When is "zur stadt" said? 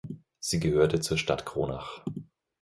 0.99-1.45